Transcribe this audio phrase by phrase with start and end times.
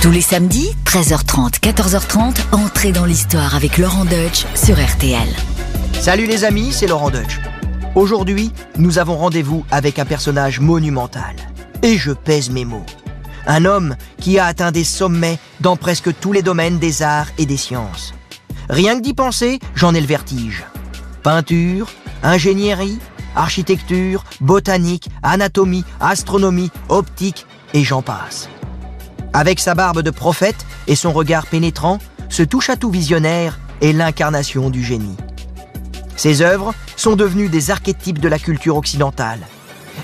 [0.00, 5.28] Tous les samedis, 13h30, 14h30, entrez dans l'histoire avec Laurent Deutsch sur RTL.
[6.00, 7.40] Salut les amis, c'est Laurent Deutsch.
[7.96, 11.34] Aujourd'hui, nous avons rendez-vous avec un personnage monumental.
[11.82, 12.86] Et je pèse mes mots.
[13.48, 17.44] Un homme qui a atteint des sommets dans presque tous les domaines des arts et
[17.44, 18.14] des sciences.
[18.70, 20.64] Rien que d'y penser, j'en ai le vertige.
[21.24, 21.88] Peinture,
[22.22, 23.00] ingénierie,
[23.34, 28.48] architecture, botanique, anatomie, astronomie, optique, et j'en passe.
[29.38, 34.82] Avec sa barbe de prophète et son regard pénétrant, ce touche-à-tout visionnaire est l'incarnation du
[34.82, 35.16] génie.
[36.16, 39.38] Ses œuvres sont devenues des archétypes de la culture occidentale.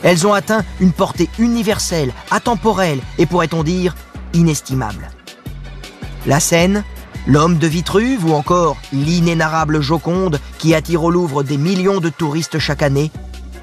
[0.05, 3.97] Elles ont atteint une portée universelle, atemporelle et pourrait-on dire
[4.35, 5.11] inestimable.
[6.29, 6.85] La scène,
[7.27, 12.61] l'homme de Vitruve ou encore l'inénarrable Joconde qui attire au Louvre des millions de touristes
[12.61, 13.11] chaque année,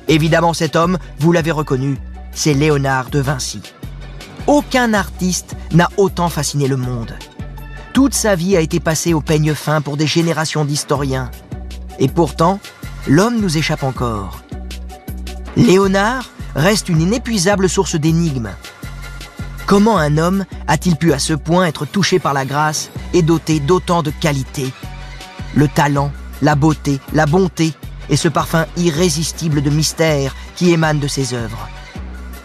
[0.09, 1.97] évidemment cet homme, vous l'avez reconnu,
[2.33, 3.61] c'est Léonard de Vinci.
[4.47, 7.13] Aucun artiste n'a autant fasciné le monde.
[7.93, 11.29] Toute sa vie a été passée au peigne fin pour des générations d'historiens.
[11.99, 12.59] Et pourtant,
[13.07, 14.41] l'homme nous échappe encore.
[15.55, 18.51] Léonard reste une inépuisable source d'énigmes.
[19.67, 23.59] Comment un homme a-t-il pu à ce point être touché par la grâce et doté
[23.59, 24.73] d'autant de qualités
[25.53, 27.73] Le talent, la beauté, la bonté
[28.09, 31.69] et ce parfum irrésistible de mystère qui émane de ses œuvres.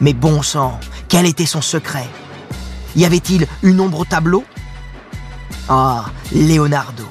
[0.00, 2.08] Mais bon sang, quel était son secret?
[2.94, 4.44] Y avait-il une ombre au tableau?
[5.68, 7.04] Ah, Leonardo.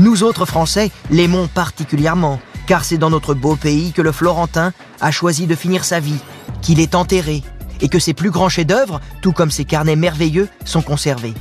[0.00, 5.10] Nous autres Français l'aimons particulièrement, car c'est dans notre beau pays que le Florentin a
[5.10, 6.20] choisi de finir sa vie,
[6.62, 7.42] qu'il est enterré,
[7.80, 11.34] et que ses plus grands chefs-d'œuvre, tout comme ses carnets merveilleux, sont conservés.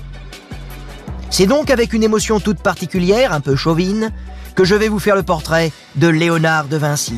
[1.30, 4.12] C'est donc avec une émotion toute particulière, un peu chauvine,
[4.56, 7.16] que je vais vous faire le portrait de Léonard de Vinci.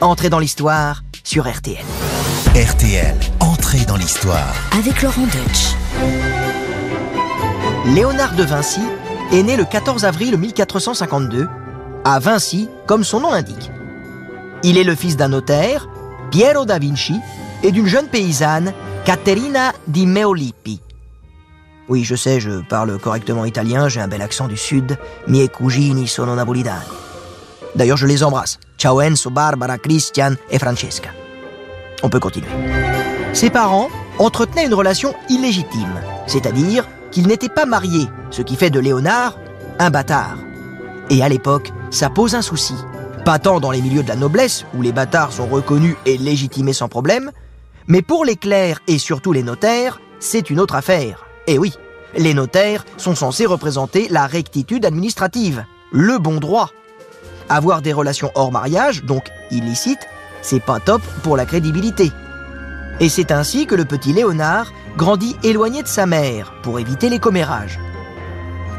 [0.00, 1.84] Entrez dans l'histoire sur RTL.
[2.54, 3.16] RTL,
[3.82, 4.54] dans l'histoire.
[4.78, 5.74] Avec Laurent Deutsch.
[7.86, 8.80] Léonard de Vinci
[9.32, 11.48] est né le 14 avril 1452
[12.04, 13.70] à Vinci, comme son nom l'indique.
[14.62, 15.88] Il est le fils d'un notaire,
[16.30, 17.20] Piero da Vinci,
[17.64, 18.72] et d'une jeune paysanne,
[19.04, 20.80] Caterina di Meolippi.
[21.88, 24.96] Oui, je sais, je parle correctement italien, j'ai un bel accent du sud.
[25.26, 26.84] Mie cugini sono napolitani.
[27.74, 28.58] D'ailleurs, je les embrasse.
[28.78, 31.10] Ciao Enzo, Barbara, Christian et Francesca.
[32.02, 32.93] On peut continuer.
[33.34, 33.90] Ses parents
[34.20, 39.36] entretenaient une relation illégitime, c'est-à-dire qu'ils n'étaient pas mariés, ce qui fait de Léonard
[39.80, 40.36] un bâtard.
[41.10, 42.74] Et à l'époque, ça pose un souci.
[43.24, 46.72] Pas tant dans les milieux de la noblesse, où les bâtards sont reconnus et légitimés
[46.72, 47.32] sans problème,
[47.88, 51.26] mais pour les clercs et surtout les notaires, c'est une autre affaire.
[51.48, 51.74] Et oui,
[52.16, 56.70] les notaires sont censés représenter la rectitude administrative, le bon droit.
[57.48, 60.06] Avoir des relations hors mariage, donc illicites,
[60.40, 62.12] c'est pas top pour la crédibilité.
[63.00, 67.18] Et c'est ainsi que le petit Léonard grandit éloigné de sa mère pour éviter les
[67.18, 67.80] commérages.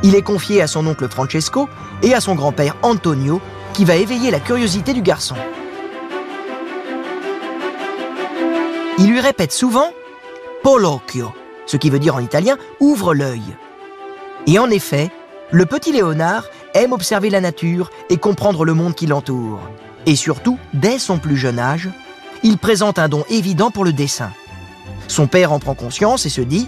[0.04, 1.68] Il est confié à son oncle Francesco
[2.02, 3.42] et à son grand-père Antonio
[3.74, 5.36] qui va éveiller la curiosité du garçon.
[8.98, 9.92] Il lui répète souvent
[10.64, 11.34] Polocchio,
[11.66, 13.56] ce qui veut dire en italien ouvre l'œil.
[14.48, 15.12] Et en effet,
[15.52, 19.60] le petit Léonard aime observer la nature et comprendre le monde qui l'entoure.
[20.06, 21.90] Et surtout, dès son plus jeune âge,
[22.46, 24.32] il présente un don évident pour le dessin.
[25.08, 26.68] Son père en prend conscience et se dit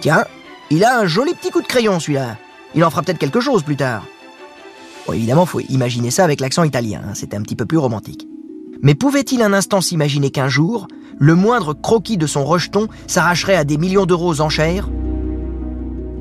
[0.00, 0.24] Tiens,
[0.68, 2.36] il a un joli petit coup de crayon celui-là.
[2.74, 4.04] Il en fera peut-être quelque chose plus tard.
[5.06, 8.26] Bon, évidemment, faut imaginer ça avec l'accent italien, hein, c'est un petit peu plus romantique.
[8.82, 10.88] Mais pouvait-il un instant s'imaginer qu'un jour,
[11.18, 14.90] le moindre croquis de son rejeton s'arracherait à des millions d'euros aux enchères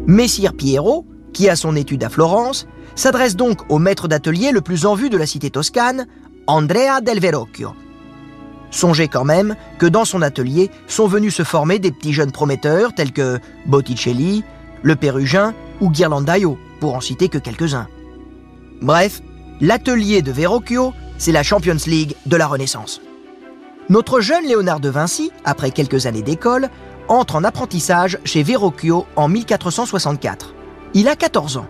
[0.05, 4.85] Messire Piero, qui a son étude à Florence, s'adresse donc au maître d'atelier le plus
[4.85, 6.05] en vue de la cité toscane,
[6.45, 7.73] Andrea del Verrocchio.
[8.71, 12.93] Songez quand même que dans son atelier sont venus se former des petits jeunes prometteurs
[12.93, 14.43] tels que Botticelli,
[14.81, 17.87] le Pérugin ou Ghirlandaio, pour en citer que quelques-uns.
[18.81, 19.21] Bref,
[19.59, 23.01] l'atelier de Verrocchio, c'est la Champions League de la Renaissance.
[23.89, 26.69] Notre jeune Léonard de Vinci, après quelques années d'école,
[27.09, 30.55] entre en apprentissage chez Verrocchio en 1464.
[30.93, 31.67] Il a 14 ans.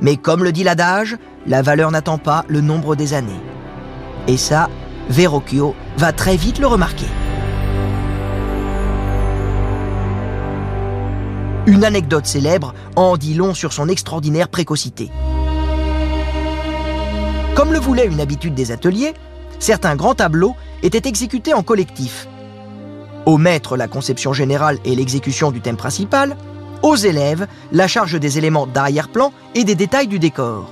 [0.00, 1.16] Mais comme le dit l'adage,
[1.46, 3.40] la valeur n'attend pas le nombre des années.
[4.28, 4.70] Et ça,
[5.08, 7.06] Verrocchio va très vite le remarquer.
[11.66, 15.10] Une anecdote célèbre en dit long sur son extraordinaire précocité.
[17.54, 19.14] Comme le voulait une habitude des ateliers,
[19.58, 22.26] certains grands tableaux étaient exécutés en collectif.
[23.26, 26.36] Au maître la conception générale et l'exécution du thème principal,
[26.82, 30.68] aux élèves la charge des éléments d'arrière-plan et des détails du décor.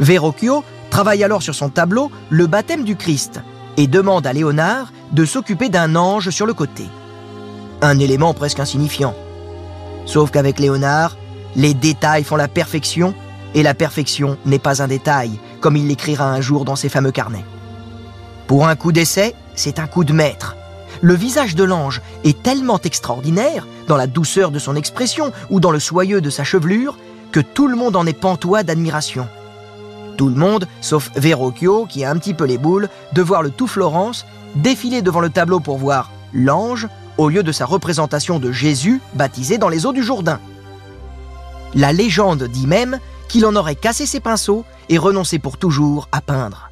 [0.00, 3.40] Verrocchio travaille alors sur son tableau Le baptême du Christ
[3.78, 6.84] et demande à Léonard de s'occuper d'un ange sur le côté.
[7.80, 9.14] Un élément presque insignifiant.
[10.04, 11.16] Sauf qu'avec Léonard,
[11.56, 13.14] les détails font la perfection,
[13.54, 17.10] et la perfection n'est pas un détail, comme il l'écrira un jour dans ses fameux
[17.10, 17.44] carnets.
[18.46, 20.56] Pour un coup d'essai, c'est un coup de maître.
[21.00, 25.70] Le visage de l'ange est tellement extraordinaire, dans la douceur de son expression ou dans
[25.70, 26.98] le soyeux de sa chevelure,
[27.30, 29.26] que tout le monde en est pantois d'admiration.
[30.22, 33.50] Tout le monde, sauf Verrocchio, qui a un petit peu les boules, de voir le
[33.50, 34.24] tout Florence
[34.54, 36.86] défiler devant le tableau pour voir l'ange
[37.18, 40.38] au lieu de sa représentation de Jésus baptisé dans les eaux du Jourdain.
[41.74, 46.20] La légende dit même qu'il en aurait cassé ses pinceaux et renoncé pour toujours à
[46.20, 46.70] peindre.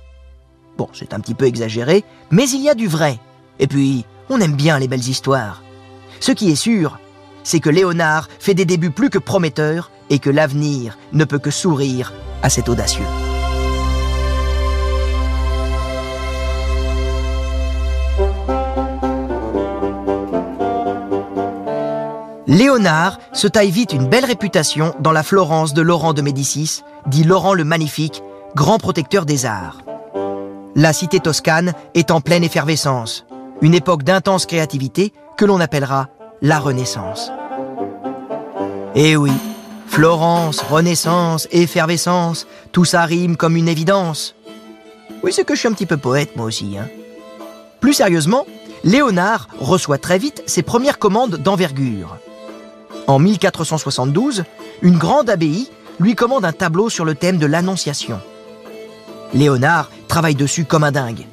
[0.79, 3.19] Bon, c'est un petit peu exagéré, mais il y a du vrai.
[3.59, 5.65] Et puis, on aime bien les belles histoires.
[6.21, 7.01] Ce qui est sûr,
[7.43, 11.51] c'est que Léonard fait des débuts plus que prometteurs et que l'avenir ne peut que
[11.51, 12.13] sourire
[12.45, 13.07] à cet audacieux.
[22.51, 27.23] Léonard se taille vite une belle réputation dans la Florence de Laurent de Médicis, dit
[27.23, 28.25] Laurent le Magnifique,
[28.57, 29.83] grand protecteur des arts.
[30.75, 33.25] La cité toscane est en pleine effervescence,
[33.61, 36.09] une époque d'intense créativité que l'on appellera
[36.43, 37.31] la Renaissance.
[38.97, 39.33] Eh oui,
[39.87, 44.35] Florence, Renaissance, effervescence, tout ça rime comme une évidence.
[45.23, 46.77] Oui, c'est que je suis un petit peu poète moi aussi.
[46.77, 46.89] Hein.
[47.79, 48.45] Plus sérieusement,
[48.83, 52.17] Léonard reçoit très vite ses premières commandes d'envergure.
[53.11, 54.45] En 1472,
[54.83, 55.69] une grande abbaye
[55.99, 58.21] lui commande un tableau sur le thème de l'Annonciation.
[59.35, 61.27] Léonard travaille dessus comme un dingue.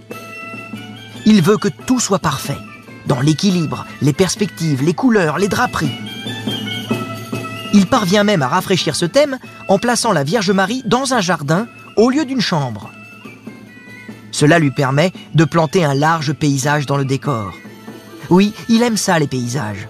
[1.27, 2.57] Il veut que tout soit parfait,
[3.05, 5.93] dans l'équilibre, les perspectives, les couleurs, les draperies.
[7.75, 9.37] Il parvient même à rafraîchir ce thème
[9.67, 12.89] en plaçant la Vierge Marie dans un jardin au lieu d'une chambre.
[14.31, 17.53] Cela lui permet de planter un large paysage dans le décor.
[18.31, 19.89] Oui, il aime ça les paysages.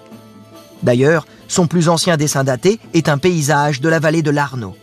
[0.84, 4.76] D'ailleurs, son plus ancien dessin daté est un paysage de la vallée de l'Arno.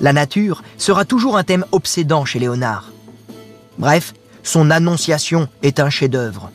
[0.00, 2.92] La nature sera toujours un thème obsédant chez Léonard.
[3.78, 6.50] Bref, son Annonciation est un chef-d'œuvre.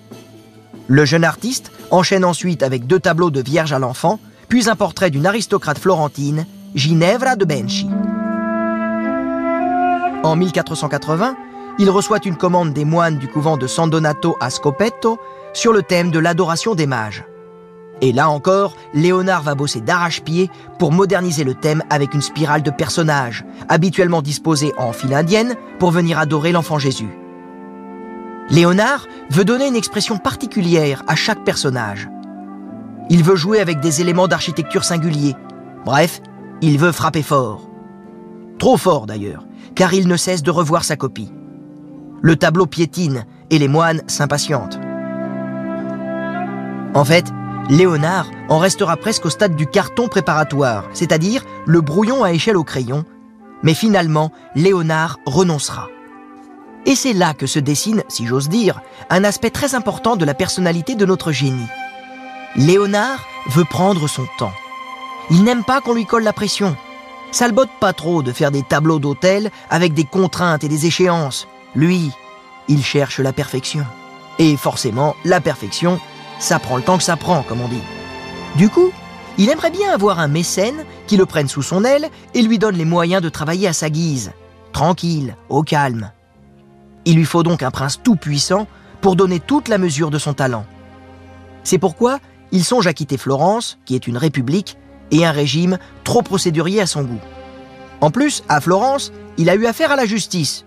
[0.87, 4.19] Le jeune artiste enchaîne ensuite avec deux tableaux de Vierge à l'enfant,
[4.49, 6.45] puis un portrait d'une aristocrate florentine,
[6.75, 7.87] Ginevra de Benci.
[10.23, 11.35] En 1480,
[11.79, 15.19] il reçoit une commande des moines du couvent de San Donato à Scopetto
[15.53, 17.25] sur le thème de l'adoration des mages.
[18.03, 22.69] Et là encore, Léonard va bosser d'arrache-pied pour moderniser le thème avec une spirale de
[22.69, 27.17] personnages, habituellement disposés en file indienne pour venir adorer l'enfant Jésus.
[28.49, 32.09] Léonard veut donner une expression particulière à chaque personnage.
[33.09, 35.37] Il veut jouer avec des éléments d'architecture singuliers.
[35.85, 36.19] Bref,
[36.61, 37.69] il veut frapper fort.
[38.59, 39.45] Trop fort d'ailleurs,
[39.75, 41.31] car il ne cesse de revoir sa copie.
[42.21, 44.77] Le tableau piétine et les moines s'impatientent.
[46.95, 47.31] En fait,
[47.69, 52.63] Léonard en restera presque au stade du carton préparatoire, c'est-à-dire le brouillon à échelle au
[52.63, 53.05] crayon,
[53.63, 55.87] mais finalement, Léonard renoncera.
[56.85, 60.33] Et c'est là que se dessine, si j'ose dire, un aspect très important de la
[60.33, 61.67] personnalité de notre génie.
[62.57, 64.51] Léonard veut prendre son temps.
[65.31, 66.75] Il n'aime pas qu'on lui colle la pression.
[67.31, 70.85] Ça le botte pas trop de faire des tableaux d'hôtel avec des contraintes et des
[70.85, 71.47] échéances.
[71.73, 72.11] Lui,
[72.67, 73.85] il cherche la perfection.
[74.37, 75.99] Et forcément, la perfection,
[76.43, 77.81] ça prend le temps que ça prend, comme on dit.
[78.57, 78.91] Du coup,
[79.37, 82.75] il aimerait bien avoir un mécène qui le prenne sous son aile et lui donne
[82.75, 84.33] les moyens de travailler à sa guise,
[84.73, 86.11] tranquille, au calme.
[87.05, 88.67] Il lui faut donc un prince tout-puissant
[88.99, 90.65] pour donner toute la mesure de son talent.
[91.63, 92.19] C'est pourquoi
[92.51, 94.77] il songe à quitter Florence, qui est une république,
[95.11, 97.21] et un régime trop procédurier à son goût.
[98.01, 100.65] En plus, à Florence, il a eu affaire à la justice.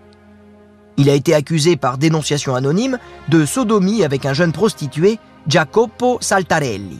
[0.97, 2.97] Il a été accusé par dénonciation anonyme
[3.29, 6.99] de sodomie avec un jeune prostitué Jacopo Saltarelli.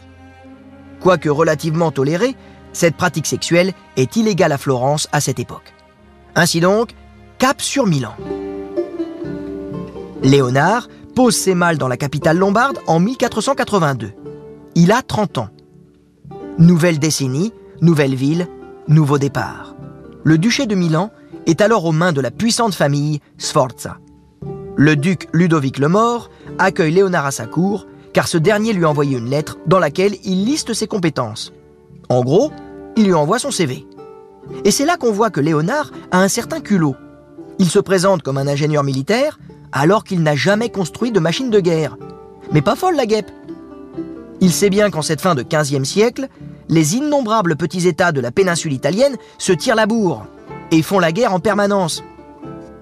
[1.00, 2.34] Quoique relativement tolérée,
[2.72, 5.74] cette pratique sexuelle est illégale à Florence à cette époque.
[6.34, 6.94] Ainsi donc,
[7.38, 8.14] cap sur Milan.
[10.22, 14.12] Léonard pose ses malles dans la capitale lombarde en 1482.
[14.74, 15.48] Il a 30 ans.
[16.58, 18.48] Nouvelle décennie, nouvelle ville,
[18.88, 19.74] nouveau départ.
[20.24, 21.10] Le duché de Milan
[21.46, 23.98] est alors aux mains de la puissante famille Sforza.
[24.76, 28.90] Le duc Ludovic le Mort accueille Léonard à sa cour car ce dernier lui a
[28.90, 31.52] envoyé une lettre dans laquelle il liste ses compétences.
[32.08, 32.50] En gros,
[32.96, 33.86] il lui envoie son CV.
[34.64, 36.96] Et c'est là qu'on voit que Léonard a un certain culot.
[37.58, 39.38] Il se présente comme un ingénieur militaire
[39.72, 41.96] alors qu'il n'a jamais construit de machine de guerre.
[42.52, 43.30] Mais pas folle la guêpe.
[44.40, 46.28] Il sait bien qu'en cette fin de 15e siècle,
[46.68, 50.26] les innombrables petits États de la péninsule italienne se tirent la bourre
[50.70, 52.02] et font la guerre en permanence.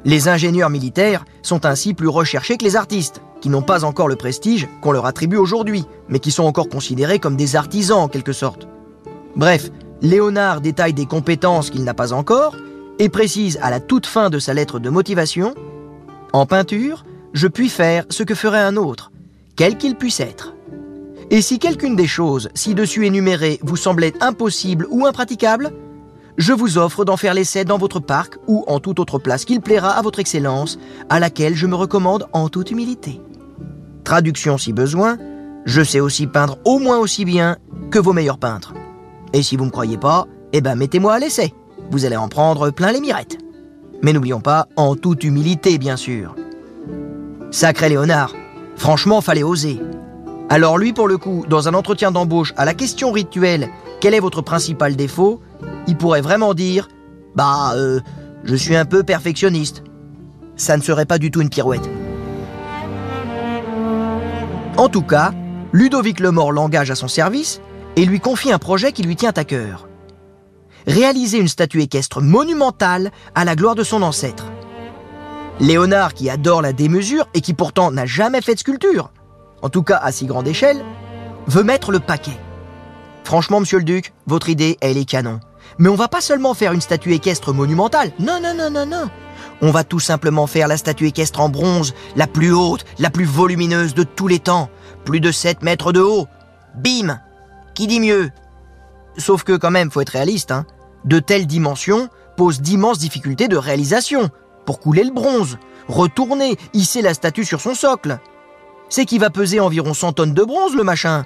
[0.05, 4.17] Les ingénieurs militaires sont ainsi plus recherchés que les artistes qui n'ont pas encore le
[4.17, 8.33] prestige qu'on leur attribue aujourd'hui, mais qui sont encore considérés comme des artisans en quelque
[8.33, 8.67] sorte.
[9.35, 9.71] Bref,
[10.03, 12.57] Léonard détaille des compétences qu'il n'a pas encore
[12.99, 15.55] et précise à la toute fin de sa lettre de motivation
[16.33, 19.13] En peinture, je puis faire ce que ferait un autre,
[19.57, 20.55] quel qu'il puisse être.
[21.31, 25.73] Et si quelqu'une des choses ci-dessus énumérées vous semblait impossible ou impraticable,
[26.37, 29.61] je vous offre d'en faire l'essai dans votre parc ou en toute autre place qu'il
[29.61, 30.79] plaira à votre excellence,
[31.09, 33.21] à laquelle je me recommande en toute humilité.
[34.05, 35.17] Traduction si besoin,
[35.65, 37.57] je sais aussi peindre au moins aussi bien
[37.91, 38.75] que vos meilleurs peintres.
[39.33, 41.55] Et si vous ne me croyez pas, eh ben mettez-moi à l'essai.
[41.91, 43.39] Vous allez en prendre plein les mirettes.
[44.03, 46.37] Mais n'oublions pas, en toute humilité bien sûr.
[47.51, 48.35] Sacré Léonard,
[48.77, 49.81] franchement fallait oser.
[50.49, 54.21] Alors lui pour le coup, dans un entretien d'embauche à la question rituelle quel est
[54.21, 55.41] votre principal défaut?
[55.87, 56.89] Il pourrait vraiment dire
[57.35, 58.01] Bah, euh,
[58.45, 59.83] je suis un peu perfectionniste.
[60.57, 61.89] Ça ne serait pas du tout une pirouette.
[64.77, 65.33] En tout cas,
[65.73, 67.61] Ludovic Lemort l'engage à son service
[67.97, 69.89] et lui confie un projet qui lui tient à cœur.
[70.87, 74.47] Réaliser une statue équestre monumentale à la gloire de son ancêtre.
[75.59, 79.11] Léonard, qui adore la démesure et qui pourtant n'a jamais fait de sculpture,
[79.63, 80.85] en tout cas à si grande échelle,
[81.47, 82.39] veut mettre le paquet.
[83.25, 85.41] Franchement, monsieur le duc, votre idée, elle est canon.
[85.79, 88.13] Mais on va pas seulement faire une statue équestre monumentale.
[88.19, 89.11] Non, non, non, non, non.
[89.63, 93.25] On va tout simplement faire la statue équestre en bronze, la plus haute, la plus
[93.25, 94.69] volumineuse de tous les temps.
[95.05, 96.27] Plus de 7 mètres de haut.
[96.75, 97.21] Bim
[97.75, 98.31] Qui dit mieux?
[99.17, 100.67] Sauf que quand même, faut être réaliste, hein.
[101.05, 104.31] De telles dimensions posent d'immenses difficultés de réalisation.
[104.67, 105.59] Pour couler le bronze,
[105.89, 108.19] retourner, hisser la statue sur son socle.
[108.89, 111.25] C'est qu'il va peser environ 100 tonnes de bronze, le machin?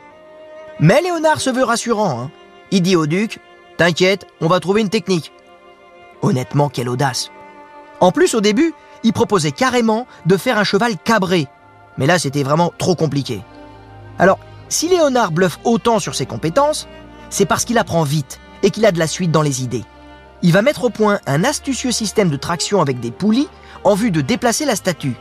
[0.79, 2.21] Mais Léonard se veut rassurant.
[2.21, 2.31] Hein.
[2.71, 3.41] Il dit au duc
[3.81, 5.33] T'inquiète, on va trouver une technique.
[6.21, 7.31] Honnêtement, quelle audace.
[8.01, 11.49] En plus, au début, il proposait carrément de faire un cheval cabré.
[11.97, 13.41] Mais là, c'était vraiment trop compliqué.
[14.19, 16.89] Alors, si Léonard bluffe autant sur ses compétences,
[17.31, 19.85] c'est parce qu'il apprend vite et qu'il a de la suite dans les idées.
[20.43, 23.49] Il va mettre au point un astucieux système de traction avec des poulies
[23.85, 25.17] en vue de déplacer la statue.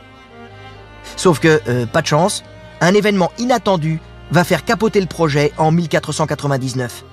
[1.16, 2.44] Sauf que, euh, pas de chance,
[2.82, 7.04] un événement inattendu va faire capoter le projet en 1499.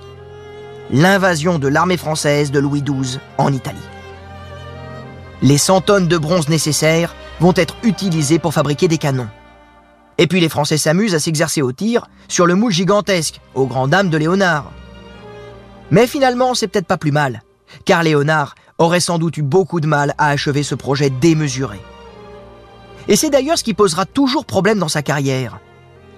[0.91, 3.77] L'invasion de l'armée française de Louis XII en Italie.
[5.41, 9.27] Les 100 tonnes de bronze nécessaires vont être utilisées pour fabriquer des canons.
[10.17, 13.91] Et puis les Français s'amusent à s'exercer au tir sur le moule gigantesque, aux grandes
[13.91, 14.71] dames de Léonard.
[15.91, 17.43] Mais finalement, c'est peut-être pas plus mal,
[17.85, 21.79] car Léonard aurait sans doute eu beaucoup de mal à achever ce projet démesuré.
[23.09, 25.59] Et c'est d'ailleurs ce qui posera toujours problème dans sa carrière.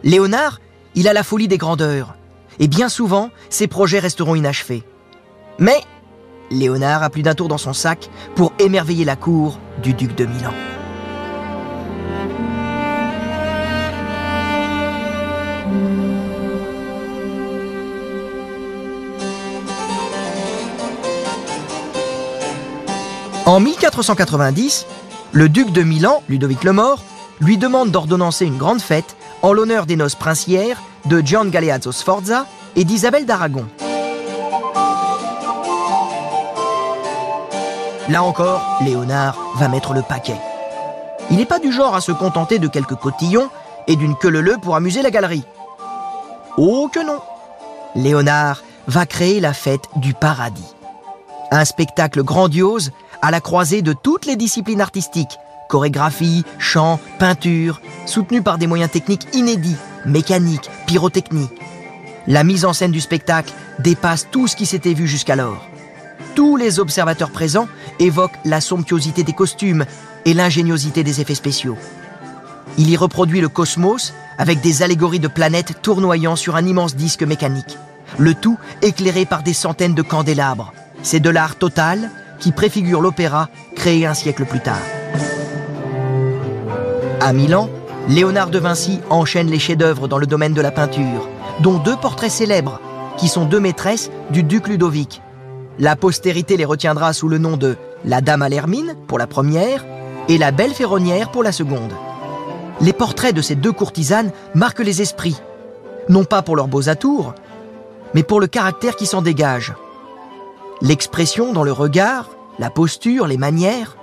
[0.03, 0.59] Léonard
[0.95, 2.15] il a la folie des grandeurs,
[2.59, 4.83] et bien souvent, ses projets resteront inachevés.
[5.57, 5.81] Mais
[6.51, 10.25] Léonard a plus d'un tour dans son sac pour émerveiller la cour du duc de
[10.25, 10.53] Milan.
[23.45, 24.85] En 1490,
[25.31, 27.03] le duc de Milan, Ludovic le Mort,
[27.39, 32.45] lui demande d'ordonnancer une grande fête en l'honneur des noces princières de Gian Galeazzo Sforza
[32.75, 33.65] et d'Isabelle d'Aragon.
[38.09, 40.37] Là encore, Léonard va mettre le paquet.
[41.29, 43.49] Il n'est pas du genre à se contenter de quelques cotillons
[43.87, 45.43] et d'une queue pour amuser la galerie.
[46.57, 47.19] Oh que non
[47.95, 50.75] Léonard va créer la fête du paradis.
[51.51, 52.91] Un spectacle grandiose
[53.21, 55.37] à la croisée de toutes les disciplines artistiques,
[55.69, 61.47] chorégraphie, chant, peinture, soutenu par des moyens techniques inédits, mécanique, pyrotechnie.
[62.27, 65.65] La mise en scène du spectacle dépasse tout ce qui s'était vu jusqu'alors.
[66.35, 67.67] Tous les observateurs présents
[67.99, 69.85] évoquent la somptuosité des costumes
[70.25, 71.77] et l'ingéniosité des effets spéciaux.
[72.77, 77.23] Il y reproduit le cosmos avec des allégories de planètes tournoyant sur un immense disque
[77.23, 77.77] mécanique.
[78.17, 80.73] Le tout éclairé par des centaines de candélabres.
[81.03, 82.09] C'est de l'art total
[82.39, 84.81] qui préfigure l'opéra créé un siècle plus tard.
[87.21, 87.69] À Milan,
[88.07, 91.27] Léonard de Vinci enchaîne les chefs-d'œuvre dans le domaine de la peinture,
[91.59, 92.79] dont deux portraits célèbres,
[93.17, 95.21] qui sont deux maîtresses du duc Ludovic.
[95.79, 99.85] La postérité les retiendra sous le nom de la Dame à l'Hermine pour la première
[100.29, 101.91] et la Belle Ferronnière pour la seconde.
[102.79, 105.41] Les portraits de ces deux courtisanes marquent les esprits,
[106.07, 107.33] non pas pour leurs beaux atours,
[108.13, 109.73] mais pour le caractère qui s'en dégage.
[110.81, 113.97] L'expression dans le regard, la posture, les manières.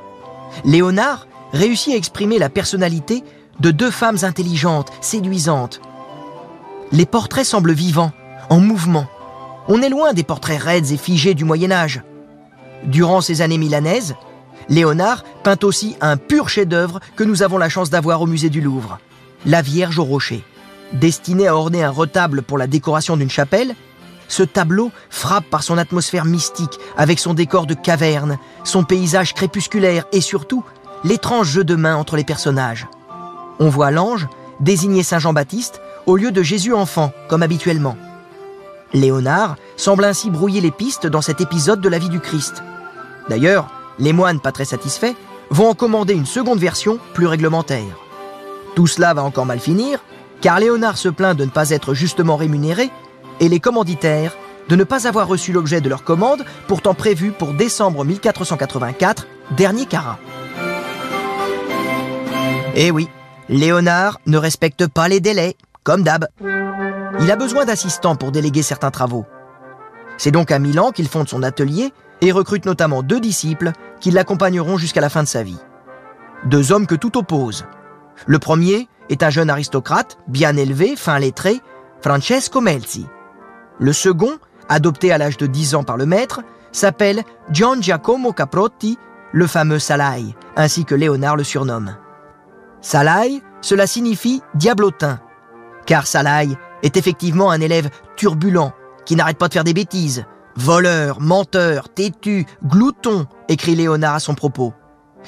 [0.64, 3.24] Léonard réussit à exprimer la personnalité
[3.60, 5.80] de deux femmes intelligentes, séduisantes.
[6.92, 8.12] Les portraits semblent vivants,
[8.50, 9.06] en mouvement.
[9.68, 12.02] On est loin des portraits raides et figés du Moyen Âge.
[12.84, 14.14] Durant ces années milanaises,
[14.68, 18.60] Léonard peint aussi un pur chef-d'œuvre que nous avons la chance d'avoir au musée du
[18.60, 18.98] Louvre,
[19.44, 20.44] la Vierge au rocher.
[20.92, 23.74] Destinée à orner un retable pour la décoration d'une chapelle,
[24.28, 30.04] ce tableau frappe par son atmosphère mystique, avec son décor de caverne, son paysage crépusculaire
[30.12, 30.64] et surtout
[31.04, 32.86] l'étrange jeu de main entre les personnages.
[33.58, 34.28] On voit l'ange
[34.60, 37.96] désigner Saint Jean-Baptiste au lieu de Jésus enfant, comme habituellement.
[38.92, 42.62] Léonard semble ainsi brouiller les pistes dans cet épisode de la vie du Christ.
[43.28, 45.14] D'ailleurs, les moines, pas très satisfaits,
[45.50, 47.96] vont en commander une seconde version plus réglementaire.
[48.74, 50.00] Tout cela va encore mal finir,
[50.40, 52.90] car Léonard se plaint de ne pas être justement rémunéré
[53.40, 54.36] et les commanditaires
[54.68, 59.26] de ne pas avoir reçu l'objet de leur commande, pourtant prévu pour décembre 1484,
[59.56, 60.18] dernier carat.
[62.78, 63.08] Eh oui,
[63.48, 66.26] Léonard ne respecte pas les délais, comme d'hab.
[67.20, 69.24] Il a besoin d'assistants pour déléguer certains travaux.
[70.18, 74.76] C'est donc à Milan qu'il fonde son atelier et recrute notamment deux disciples qui l'accompagneront
[74.76, 75.58] jusqu'à la fin de sa vie.
[76.44, 77.64] Deux hommes que tout oppose.
[78.26, 81.62] Le premier est un jeune aristocrate, bien élevé, fin lettré,
[82.02, 83.06] Francesco Melzi.
[83.78, 84.36] Le second,
[84.68, 86.42] adopté à l'âge de 10 ans par le maître,
[86.72, 88.98] s'appelle Gian Giacomo Caprotti,
[89.32, 91.96] le fameux Salai, ainsi que Léonard le surnomme.
[92.86, 95.18] Salai, cela signifie diablotin,
[95.86, 98.72] car Salai est effectivement un élève turbulent
[99.04, 100.24] qui n'arrête pas de faire des bêtises.
[100.54, 104.72] Voleur, menteur, têtu, glouton, écrit Léonard à son propos.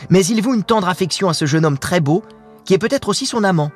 [0.09, 2.23] Mais il voue une tendre affection à ce jeune homme très beau,
[2.65, 3.73] qui est peut-être aussi son amant.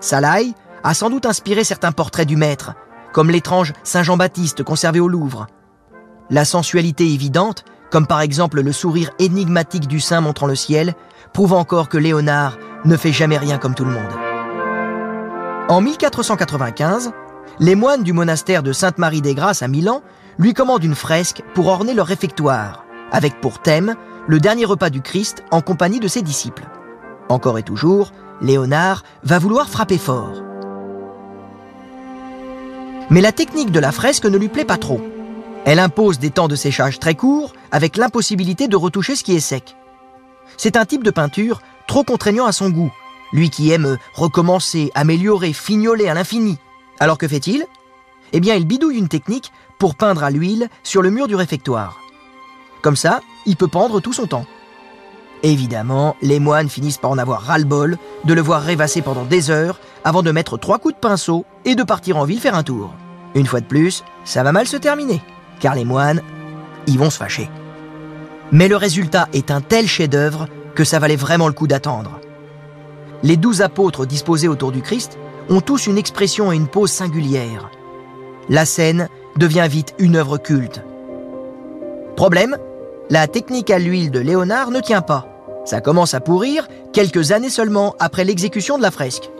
[0.00, 0.52] Salai
[0.82, 2.74] a sans doute inspiré certains portraits du maître,
[3.12, 5.46] comme l'étrange Saint Jean-Baptiste conservé au Louvre.
[6.28, 10.94] La sensualité évidente, comme par exemple le sourire énigmatique du saint montrant le ciel,
[11.32, 14.12] prouve encore que Léonard ne fait jamais rien comme tout le monde.
[15.68, 17.12] En 1495,
[17.58, 20.02] les moines du monastère de Sainte-Marie des Grâces à Milan
[20.38, 23.94] lui commandent une fresque pour orner leur réfectoire, avec pour thème
[24.26, 26.64] le dernier repas du Christ en compagnie de ses disciples.
[27.28, 30.42] Encore et toujours, Léonard va vouloir frapper fort.
[33.10, 35.00] Mais la technique de la fresque ne lui plaît pas trop.
[35.64, 39.40] Elle impose des temps de séchage très courts, avec l'impossibilité de retoucher ce qui est
[39.40, 39.76] sec.
[40.56, 41.60] C'est un type de peinture
[41.92, 42.90] trop contraignant à son goût,
[43.34, 46.56] lui qui aime recommencer, améliorer, fignoler à l'infini.
[46.98, 47.66] Alors que fait-il?
[48.32, 52.00] Eh bien, il bidouille une technique pour peindre à l'huile sur le mur du réfectoire.
[52.80, 54.46] Comme ça, il peut pendre tout son temps.
[55.42, 59.78] Évidemment, les moines finissent par en avoir ras-le-bol de le voir rêvasser pendant des heures
[60.02, 62.94] avant de mettre trois coups de pinceau et de partir en ville faire un tour.
[63.34, 65.20] Une fois de plus, ça va mal se terminer,
[65.60, 66.22] car les moines,
[66.86, 67.50] ils vont se fâcher.
[68.50, 72.20] Mais le résultat est un tel chef-d'œuvre que ça valait vraiment le coup d'attendre.
[73.22, 77.70] Les douze apôtres disposés autour du Christ ont tous une expression et une pose singulière.
[78.48, 80.82] La scène devient vite une œuvre culte.
[82.16, 82.56] Problème,
[83.10, 85.26] la technique à l'huile de Léonard ne tient pas.
[85.64, 89.30] Ça commence à pourrir quelques années seulement après l'exécution de la fresque.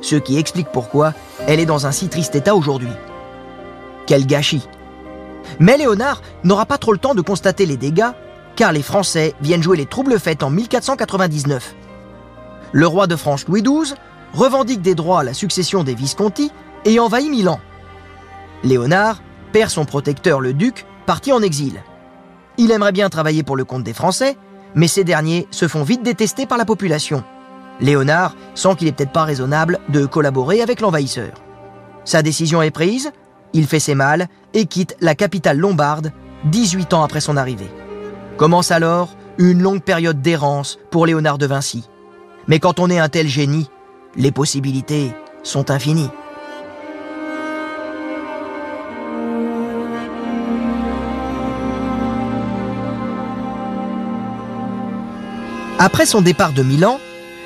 [0.00, 1.12] Ce qui explique pourquoi
[1.46, 2.88] elle est dans un si triste état aujourd'hui.
[4.06, 4.66] Quel gâchis
[5.60, 8.12] Mais Léonard n'aura pas trop le temps de constater les dégâts,
[8.58, 11.76] car les Français viennent jouer les troubles fêtes en 1499.
[12.72, 13.94] Le roi de France Louis XII
[14.32, 16.50] revendique des droits à la succession des Visconti
[16.84, 17.60] et envahit Milan.
[18.64, 21.80] Léonard perd son protecteur le duc, parti en exil.
[22.56, 24.36] Il aimerait bien travailler pour le compte des Français,
[24.74, 27.22] mais ces derniers se font vite détester par la population.
[27.80, 31.30] Léonard sent qu'il est peut-être pas raisonnable de collaborer avec l'envahisseur.
[32.04, 33.12] Sa décision est prise,
[33.52, 36.10] il fait ses malles et quitte la capitale lombarde
[36.46, 37.70] 18 ans après son arrivée.
[38.38, 41.88] Commence alors une longue période d'errance pour Léonard de Vinci.
[42.46, 43.68] Mais quand on est un tel génie,
[44.14, 45.10] les possibilités
[45.42, 46.08] sont infinies.
[55.80, 57.00] Après son départ de Milan,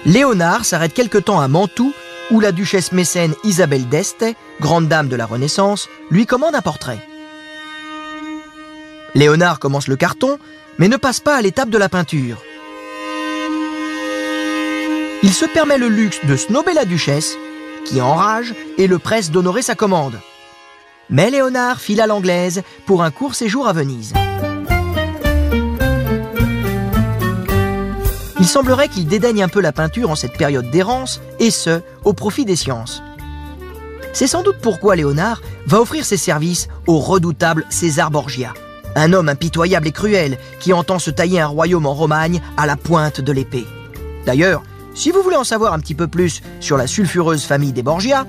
[0.04, 1.94] Léonard s'arrête quelque temps à Mantoue
[2.30, 4.26] où la duchesse mécène Isabelle d'Este,
[4.60, 6.98] grande dame de la Renaissance, lui commande un portrait.
[9.14, 10.38] Léonard commence le carton,
[10.78, 12.38] mais ne passe pas à l'étape de la peinture.
[15.22, 17.36] Il se permet le luxe de snober la duchesse,
[17.84, 20.20] qui enrage et le presse d'honorer sa commande.
[21.10, 24.14] Mais Léonard file à l'anglaise pour un court séjour à Venise.
[28.40, 32.12] Il semblerait qu'il dédaigne un peu la peinture en cette période d'errance, et ce, au
[32.12, 33.02] profit des sciences.
[34.12, 38.52] C'est sans doute pourquoi Léonard va offrir ses services au redoutable César Borgia,
[38.94, 42.76] un homme impitoyable et cruel qui entend se tailler un royaume en Romagne à la
[42.76, 43.66] pointe de l'épée.
[44.26, 44.62] D'ailleurs,
[44.94, 48.26] si vous voulez en savoir un petit peu plus sur la sulfureuse famille des Borgia,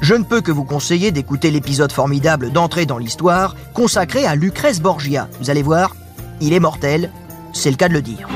[0.00, 4.80] je ne peux que vous conseiller d'écouter l'épisode formidable d'entrée dans l'histoire consacré à Lucrèce
[4.80, 5.28] Borgia.
[5.40, 5.94] Vous allez voir,
[6.40, 7.10] il est mortel,
[7.52, 8.28] c'est le cas de le dire.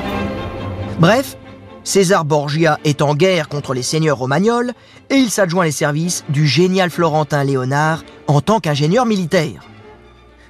[0.99, 1.37] Bref,
[1.83, 4.73] César Borgia est en guerre contre les seigneurs romagnols
[5.09, 9.68] et il s'adjoint les services du génial Florentin Léonard en tant qu'ingénieur militaire.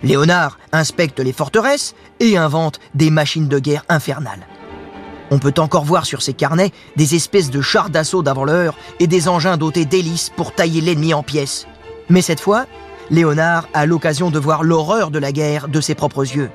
[0.04, 4.48] Léonard inspecte les forteresses et invente des machines de guerre infernales.
[5.32, 9.08] On peut encore voir sur ses carnets des espèces de chars d'assaut d'avant l'heure et
[9.08, 11.68] des engins dotés d'hélices pour tailler l'ennemi en pièces.
[12.10, 12.66] Mais cette fois,
[13.12, 16.50] Léonard a l'occasion de voir l'horreur de la guerre de ses propres yeux.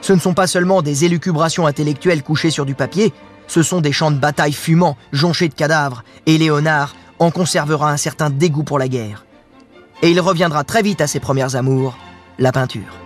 [0.00, 3.12] Ce ne sont pas seulement des élucubrations intellectuelles couchées sur du papier,
[3.46, 7.96] ce sont des champs de bataille fumants, jonchés de cadavres, et Léonard en conservera un
[7.96, 9.24] certain dégoût pour la guerre.
[10.02, 11.96] Et il reviendra très vite à ses premières amours,
[12.38, 12.98] la peinture.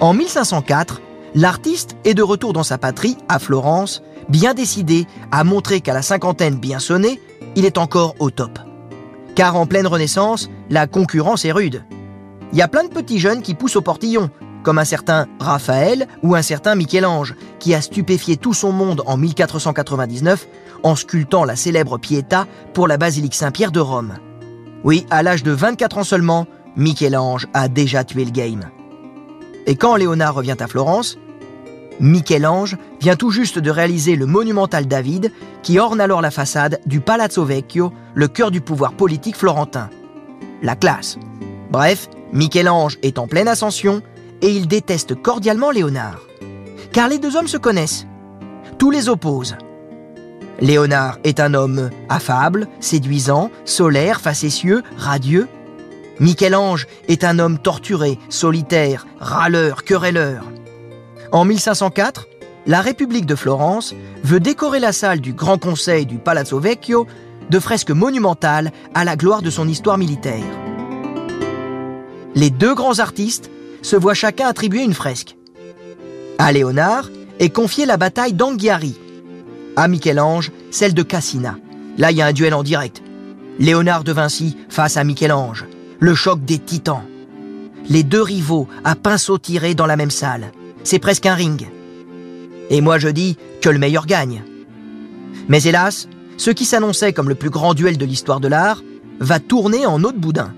[0.00, 1.00] En 1504,
[1.34, 6.02] l'artiste est de retour dans sa patrie, à Florence, bien décidé à montrer qu'à la
[6.02, 7.20] cinquantaine bien sonnée,
[7.56, 8.58] il est encore au top.
[9.34, 11.84] Car en pleine Renaissance, la concurrence est rude.
[12.52, 14.30] Il y a plein de petits jeunes qui poussent au portillon,
[14.62, 19.16] comme un certain Raphaël ou un certain Michel-Ange, qui a stupéfié tout son monde en
[19.16, 20.46] 1499
[20.82, 24.14] en sculptant la célèbre Pietà pour la basilique Saint-Pierre de Rome.
[24.84, 28.70] Oui, à l'âge de 24 ans seulement, Michel-Ange a déjà tué le game.
[29.66, 31.18] Et quand Léonard revient à Florence,
[32.00, 35.32] Michel-Ange vient tout juste de réaliser le monumental David
[35.62, 39.90] qui orne alors la façade du Palazzo Vecchio, le cœur du pouvoir politique florentin.
[40.62, 41.18] La classe.
[41.70, 44.02] Bref, Michel-Ange est en pleine ascension
[44.40, 46.20] et il déteste cordialement Léonard.
[46.92, 48.06] Car les deux hommes se connaissent.
[48.78, 49.56] Tout les oppose.
[50.60, 55.48] Léonard est un homme affable, séduisant, solaire, facétieux, radieux.
[56.22, 60.44] Michel-Ange est un homme torturé, solitaire, râleur, querelleur.
[61.32, 62.28] En 1504,
[62.64, 67.08] la République de Florence veut décorer la salle du Grand Conseil du Palazzo Vecchio
[67.50, 70.44] de fresques monumentales à la gloire de son histoire militaire.
[72.36, 73.50] Les deux grands artistes
[73.82, 75.36] se voient chacun attribuer une fresque.
[76.38, 78.96] À Léonard est confiée la bataille d'Anghiari.
[79.74, 81.56] À Michel-Ange, celle de Cassina.
[81.98, 83.02] Là, il y a un duel en direct.
[83.58, 85.66] Léonard de Vinci face à Michel-Ange.
[86.02, 87.04] Le choc des titans.
[87.88, 90.50] Les deux rivaux à pinceau tiré dans la même salle.
[90.82, 91.68] C'est presque un ring.
[92.70, 94.42] Et moi je dis que le meilleur gagne.
[95.46, 98.82] Mais hélas, ce qui s'annonçait comme le plus grand duel de l'histoire de l'art
[99.20, 100.52] va tourner en eau boudin.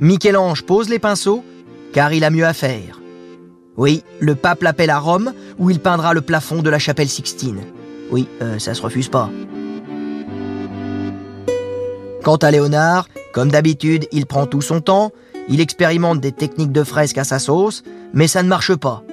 [0.00, 1.44] Michel-Ange pose les pinceaux
[1.92, 3.00] car il a mieux à faire.
[3.76, 7.60] Oui, le pape l'appelle à Rome, où il peindra le plafond de la chapelle Sixtine.
[8.10, 9.30] Oui, euh, ça se refuse pas.
[12.24, 15.12] Quant à Léonard, comme d'habitude, il prend tout son temps,
[15.50, 17.82] il expérimente des techniques de fresque à sa sauce,
[18.14, 19.04] mais ça ne marche pas.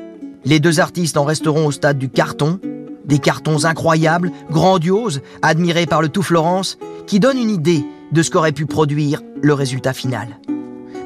[0.46, 2.62] Les deux artistes en resteront au stade du carton,
[3.04, 8.32] des cartons incroyables, grandioses, admirés par le tout Florence, qui donnent une idée de ce
[8.32, 10.30] qu'aurait pu produire le résultat final.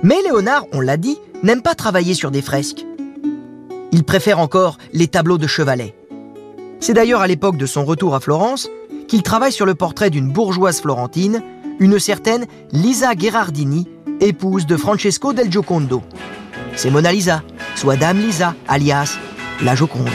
[0.04, 2.86] Mais Léonard, on l'a dit, n'aime pas travailler sur des fresques.
[3.92, 5.96] Il préfère encore les tableaux de chevalet.
[6.80, 8.70] C'est d'ailleurs à l'époque de son retour à Florence
[9.08, 11.42] qu'il travaille sur le portrait d'une bourgeoise florentine,
[11.80, 13.88] une certaine Lisa Gherardini,
[14.22, 16.04] épouse de Francesco del Giocondo.
[16.76, 17.44] C'est Mona Lisa,
[17.76, 19.18] soit Dame Lisa, alias
[19.62, 20.10] la Joconde.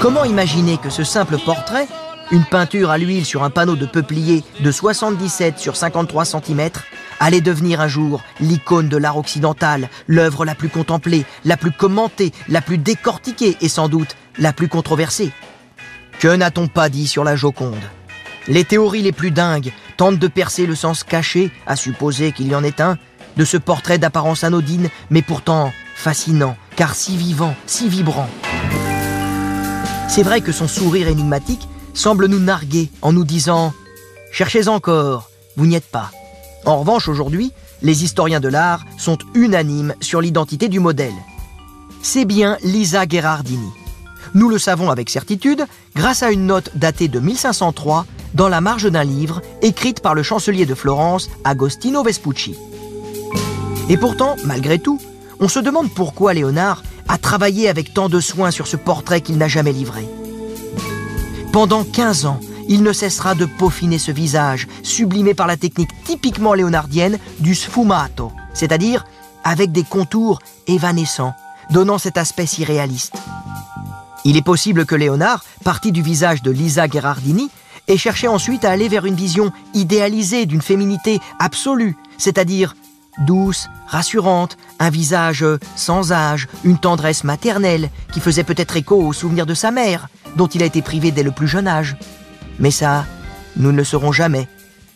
[0.00, 1.86] Comment imaginer que ce simple portrait
[2.32, 6.70] une peinture à l'huile sur un panneau de peuplier de 77 sur 53 cm
[7.20, 12.32] allait devenir un jour l'icône de l'art occidental, l'œuvre la plus contemplée, la plus commentée,
[12.48, 15.30] la plus décortiquée et sans doute la plus controversée?
[16.18, 17.74] Que n'a-t-on pas dit sur la Joconde?
[18.48, 22.54] Les théories les plus dingues tentent de percer le sens caché, à supposer qu'il y
[22.54, 22.96] en ait un,
[23.36, 28.28] de ce portrait d'apparence anodine, mais pourtant fascinant, car si vivant, si vibrant.
[30.08, 33.68] C'est vrai que son sourire énigmatique semble nous narguer en nous disant⁇
[34.32, 36.10] Cherchez encore, vous n'y êtes pas⁇
[36.68, 37.52] En revanche, aujourd'hui,
[37.82, 41.14] les historiens de l'art sont unanimes sur l'identité du modèle.
[42.02, 43.70] C'est bien Lisa Gherardini.
[44.36, 48.84] Nous le savons avec certitude grâce à une note datée de 1503 dans la marge
[48.84, 52.54] d'un livre écrite par le chancelier de Florence, Agostino Vespucci.
[53.88, 55.00] Et pourtant, malgré tout,
[55.40, 59.38] on se demande pourquoi Léonard a travaillé avec tant de soin sur ce portrait qu'il
[59.38, 60.06] n'a jamais livré.
[61.50, 66.52] Pendant 15 ans, il ne cessera de peaufiner ce visage, sublimé par la technique typiquement
[66.52, 69.06] léonardienne du sfumato, c'est-à-dire
[69.44, 71.32] avec des contours évanescents,
[71.70, 73.14] donnant cet aspect si réaliste.
[74.26, 77.48] Il est possible que Léonard, parti du visage de Lisa Gherardini,
[77.86, 82.74] ait cherché ensuite à aller vers une vision idéalisée d'une féminité absolue, c'est-à-dire
[83.24, 85.44] douce, rassurante, un visage
[85.76, 90.48] sans âge, une tendresse maternelle qui faisait peut-être écho aux souvenirs de sa mère, dont
[90.48, 91.96] il a été privé dès le plus jeune âge.
[92.58, 93.06] Mais ça,
[93.56, 94.48] nous ne le saurons jamais.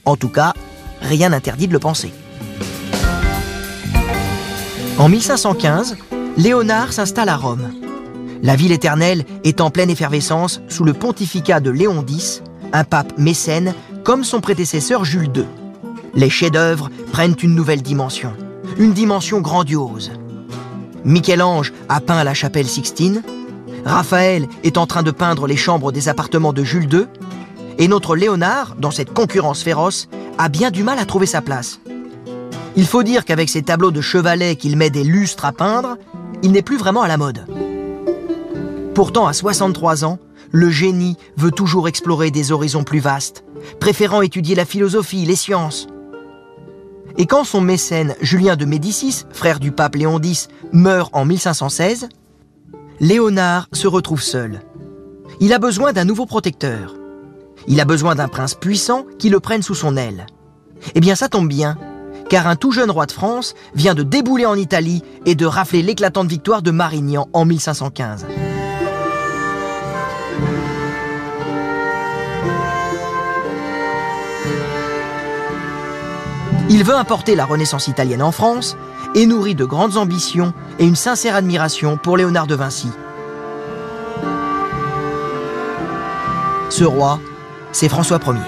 [0.06, 0.54] En tout cas,
[1.02, 2.12] rien n'interdit de le penser.
[4.98, 5.98] En 1515,
[6.36, 7.70] Léonard s'installe à Rome.
[8.42, 13.18] La ville éternelle est en pleine effervescence sous le pontificat de Léon X, un pape
[13.18, 15.44] mécène comme son prédécesseur Jules II.
[16.14, 18.32] Les chefs-d'œuvre prennent une nouvelle dimension,
[18.78, 20.10] une dimension grandiose.
[21.04, 23.22] Michel-Ange a peint la chapelle Sixtine,
[23.84, 27.06] Raphaël est en train de peindre les chambres des appartements de Jules II,
[27.78, 31.80] et notre Léonard, dans cette concurrence féroce, a bien du mal à trouver sa place.
[32.76, 35.96] Il faut dire qu'avec ses tableaux de chevalet qu'il met des lustres à peindre,
[36.42, 37.44] il n'est plus vraiment à la mode.
[39.00, 40.18] Pourtant, à 63 ans,
[40.50, 43.44] le génie veut toujours explorer des horizons plus vastes,
[43.80, 45.86] préférant étudier la philosophie, les sciences.
[47.16, 52.10] Et quand son mécène Julien de Médicis, frère du pape Léon X, meurt en 1516,
[53.00, 54.60] Léonard se retrouve seul.
[55.40, 56.94] Il a besoin d'un nouveau protecteur.
[57.68, 60.26] Il a besoin d'un prince puissant qui le prenne sous son aile.
[60.94, 61.78] Eh bien ça tombe bien,
[62.28, 65.80] car un tout jeune roi de France vient de débouler en Italie et de rafler
[65.80, 68.26] l'éclatante victoire de Marignan en 1515.
[76.72, 78.76] Il veut importer la Renaissance italienne en France
[79.16, 82.88] et nourrit de grandes ambitions et une sincère admiration pour Léonard de Vinci.
[86.70, 87.18] Ce roi,
[87.72, 88.38] c'est François Ier.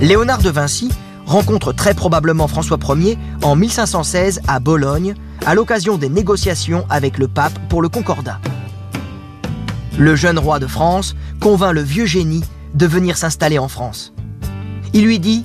[0.00, 0.92] Léonard de Vinci
[1.26, 7.28] rencontre très probablement François Ier en 1516 à Bologne, à l'occasion des négociations avec le
[7.28, 8.40] pape pour le Concordat.
[9.98, 14.12] Le jeune roi de France convainc le vieux génie de venir s'installer en France.
[14.92, 15.44] Il lui dit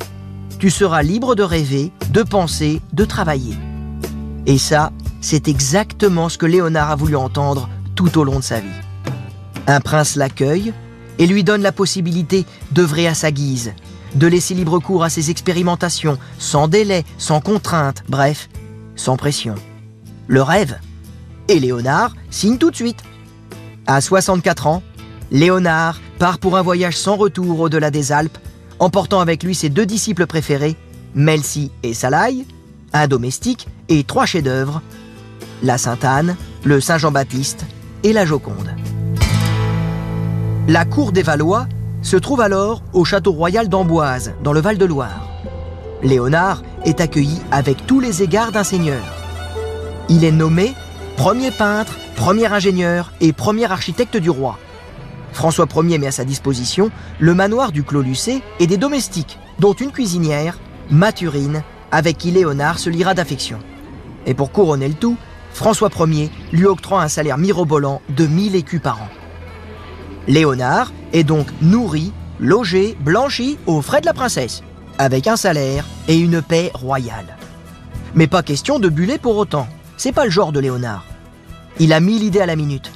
[0.59, 3.55] Tu seras libre de rêver, de penser, de travailler.
[4.45, 8.59] Et ça, c'est exactement ce que Léonard a voulu entendre tout au long de sa
[8.59, 8.67] vie.
[9.67, 10.73] Un prince l'accueille
[11.17, 13.73] et lui donne la possibilité d'œuvrer à sa guise,
[14.15, 18.49] de laisser libre cours à ses expérimentations, sans délai, sans contrainte, bref,
[18.95, 19.55] sans pression.
[20.27, 20.77] Le rêve.
[21.47, 23.03] Et Léonard signe tout de suite.
[23.87, 24.83] À 64 ans,
[25.31, 28.37] Léonard part pour un voyage sans retour au-delà des Alpes,
[28.79, 30.75] emportant avec lui ses deux disciples préférés,
[31.13, 32.45] Melcy et Salaï,
[32.93, 34.81] un domestique et trois chefs-d'œuvre,
[35.61, 37.65] la Sainte-Anne, le Saint-Jean-Baptiste
[38.03, 38.75] et la Joconde.
[40.67, 41.67] La cour des Valois
[42.01, 45.27] se trouve alors au château royal d'Amboise, dans le Val-de-Loire.
[46.01, 49.24] Léonard est accueilli avec tous les égards d'un seigneur.
[50.07, 50.73] Il est nommé
[51.17, 54.59] premier peintre, premier ingénieur et premier architecte du roi.
[55.33, 59.73] François Ier met à sa disposition le manoir du Clos Lucé et des domestiques, dont
[59.73, 60.59] une cuisinière,
[60.91, 63.57] Mathurine, avec qui Léonard se liera d'affection.
[64.27, 65.17] Et pour couronner le tout,
[65.53, 69.09] François Ier lui octroie un salaire mirobolant de 1000 écus par an.
[70.27, 74.61] Léonard est donc nourri, logé, blanchi aux frais de la princesse,
[74.99, 77.37] avec un salaire et une paix royale.
[78.13, 79.67] Mais pas question de buller pour autant.
[79.97, 81.05] C'est pas le genre de Léonard.
[81.79, 82.91] Il a mille idées à la minute.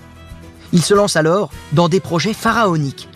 [0.71, 3.09] Il se lance alors dans des projets pharaoniques,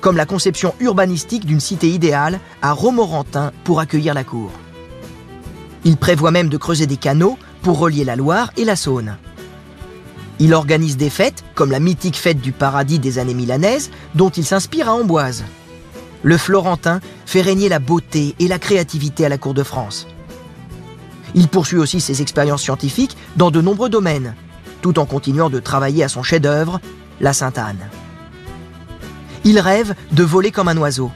[0.00, 4.50] comme la conception urbanistique d'une cité idéale à Romorantin pour accueillir la cour.
[5.84, 9.16] Il prévoit même de creuser des canaux pour relier la Loire et la Saône.
[10.38, 14.44] Il organise des fêtes, comme la mythique fête du paradis des années milanaises, dont il
[14.44, 15.44] s'inspire à Amboise.
[16.22, 20.06] Le Florentin fait régner la beauté et la créativité à la cour de France.
[21.34, 24.34] Il poursuit aussi ses expériences scientifiques dans de nombreux domaines,
[24.82, 26.80] tout en continuant de travailler à son chef-d'œuvre,
[27.20, 27.88] la Sainte-Anne.
[29.44, 31.10] Il rêve de voler comme un oiseau.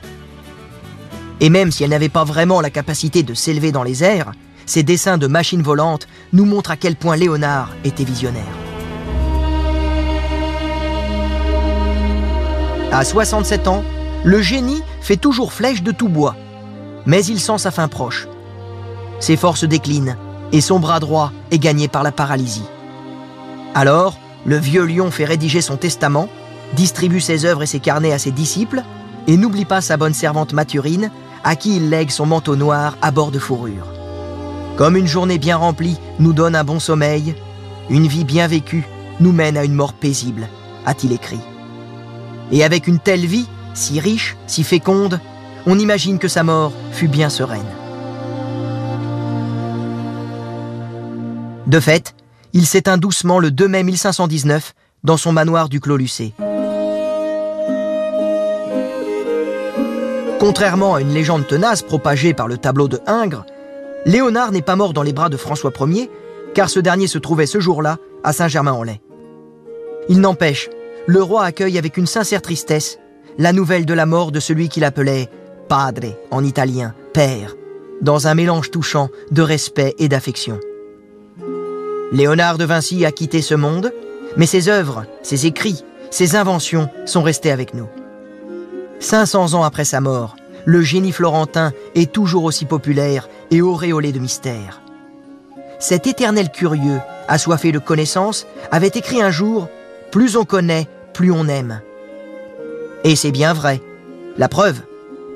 [1.41, 4.33] Et même si elle n'avait pas vraiment la capacité de s'élever dans les airs,
[4.67, 8.43] ses dessins de machines volantes nous montrent à quel point Léonard était visionnaire.
[12.93, 13.85] À 67 ans,
[14.25, 16.37] le génie fait toujours flèche de tout bois,
[17.07, 18.29] mais il sent sa fin proche.
[19.25, 20.19] Ses forces déclinent
[20.53, 22.69] et son bras droit est gagné par la paralysie.
[23.75, 26.29] Alors, le vieux lion fait rédiger son testament,
[26.75, 28.83] distribue ses œuvres et ses carnets à ses disciples
[29.27, 31.11] et n'oublie pas sa bonne servante Mathurine,
[31.43, 33.87] à qui il lègue son manteau noir à bord de fourrure.
[34.77, 37.35] Comme une journée bien remplie nous donne un bon sommeil,
[37.89, 38.87] une vie bien vécue
[39.21, 40.49] nous mène à une mort paisible,
[40.85, 41.41] a-t-il écrit.
[42.53, 45.19] Et avec une telle vie, si riche, si féconde,
[45.65, 47.84] on imagine que sa mort fut bien sereine.
[51.67, 52.15] De fait,
[52.53, 56.35] il s'éteint doucement le 2 mai 1519 dans son manoir du Clos Lucé.
[60.39, 63.47] Contrairement à une légende tenace propagée par le tableau de Ingres,
[64.05, 66.11] Léonard n'est pas mort dans les bras de François Ier,
[66.55, 69.01] car ce dernier se trouvait ce jour-là à Saint-Germain-en-Laye.
[70.11, 70.69] Il n'empêche,
[71.07, 72.99] le roi accueille avec une sincère tristesse
[73.39, 75.29] la nouvelle de la mort de celui qu'il appelait
[75.69, 77.55] padre en italien, père,
[78.03, 80.61] dans un mélange touchant de respect et d'affection.
[82.15, 83.93] Léonard de Vinci a quitté ce monde,
[84.37, 87.89] mais ses œuvres, ses écrits, ses inventions sont restés avec nous.
[89.01, 94.21] 500 ans après sa mort, le génie florentin est toujours aussi populaire et auréolé de
[94.21, 94.81] mystère.
[95.81, 99.69] Cet éternel curieux, assoiffé de connaissances, avait écrit un jour
[100.13, 101.81] Plus on connaît, plus on aime.
[103.03, 103.81] Et c'est bien vrai.
[104.39, 104.83] La preuve,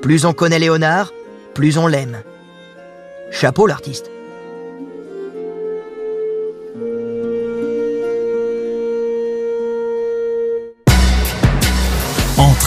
[0.01, 1.11] plus on connaît Léonard,
[1.53, 2.19] plus on l'aime.
[3.31, 4.09] Chapeau l'artiste.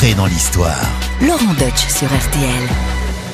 [0.02, 0.82] Dans l'histoire.
[1.20, 2.68] Laurent Deutsch sur RTL.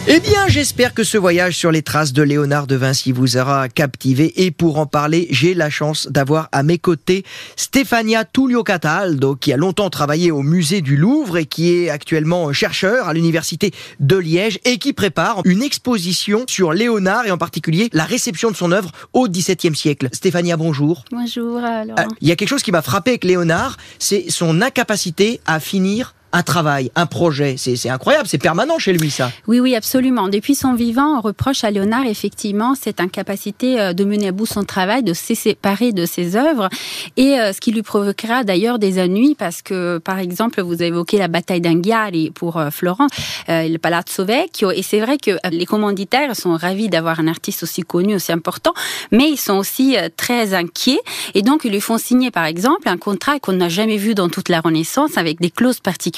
[0.07, 3.71] Eh bien, j'espère que ce voyage sur les traces de Léonard de Vinci vous aura
[3.71, 4.45] captivé.
[4.45, 7.25] Et pour en parler, j'ai la chance d'avoir à mes côtés
[7.57, 12.53] Stefania Tullio Cataldo, qui a longtemps travaillé au musée du Louvre et qui est actuellement
[12.53, 17.89] chercheur à l'université de Liège et qui prépare une exposition sur Léonard et en particulier
[17.95, 20.11] la réception de son œuvre au XVIIe siècle.
[20.13, 21.05] Stéphania, bonjour.
[21.11, 21.95] Bonjour, Laurent.
[21.99, 25.61] Euh, Il y a quelque chose qui m'a frappé avec Léonard, c'est son incapacité à
[25.61, 27.57] finir un travail, un projet.
[27.57, 29.31] C'est incroyable, c'est permanent chez lui ça.
[29.47, 30.29] Oui, oui, absolument.
[30.29, 34.47] Depuis son vivant, on reproche à Léonard effectivement cette incapacité euh, de mener à bout
[34.47, 36.69] son travail, de se séparer de ses œuvres,
[37.17, 41.19] et euh, ce qui lui provoquera d'ailleurs des ennuis, parce que par exemple, vous évoqué
[41.19, 43.11] la bataille d'Anghiari pour euh, Florence,
[43.49, 47.63] euh, le Palazzo Vecchio, et c'est vrai que les commanditaires sont ravis d'avoir un artiste
[47.63, 48.75] aussi connu, aussi important,
[49.13, 51.01] mais ils sont aussi très inquiets,
[51.35, 54.29] et donc ils lui font signer par exemple un contrat qu'on n'a jamais vu dans
[54.29, 56.18] toute la Renaissance, avec des clauses particulières,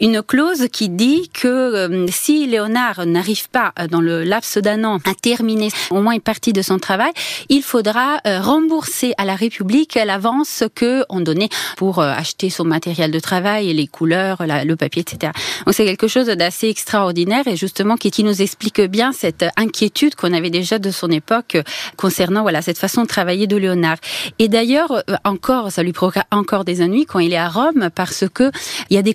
[0.00, 4.84] une clause qui dit que euh, si Léonard n'arrive pas euh, dans le laps d'un
[4.84, 7.12] an à terminer au moins une partie de son travail,
[7.48, 13.10] il faudra euh, rembourser à la République l'avance que on donnait pour acheter son matériel
[13.10, 15.32] de travail, les couleurs, le papier, etc.
[15.64, 20.14] Donc c'est quelque chose d'assez extraordinaire et justement qui, qui nous explique bien cette inquiétude
[20.14, 21.56] qu'on avait déjà de son époque
[21.96, 23.98] concernant voilà cette façon de travailler de Léonard.
[24.38, 28.24] Et d'ailleurs encore, ça lui provoque encore des ennuis quand il est à Rome parce
[28.32, 28.50] que
[28.90, 29.14] il y a des